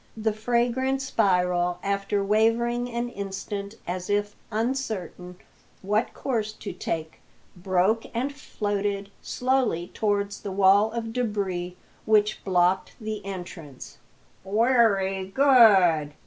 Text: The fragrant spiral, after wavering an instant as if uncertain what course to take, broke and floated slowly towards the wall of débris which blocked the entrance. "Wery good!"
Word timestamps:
The 0.17 0.33
fragrant 0.33 0.99
spiral, 0.99 1.77
after 1.83 2.23
wavering 2.23 2.89
an 2.89 3.07
instant 3.09 3.75
as 3.85 4.09
if 4.09 4.35
uncertain 4.49 5.37
what 5.83 6.15
course 6.15 6.53
to 6.53 6.73
take, 6.73 7.19
broke 7.55 8.05
and 8.11 8.33
floated 8.33 9.11
slowly 9.21 9.91
towards 9.93 10.41
the 10.41 10.51
wall 10.51 10.91
of 10.91 11.13
débris 11.13 11.75
which 12.05 12.43
blocked 12.43 12.93
the 12.99 13.23
entrance. 13.23 13.99
"Wery 14.43 15.27
good!" 15.27 16.13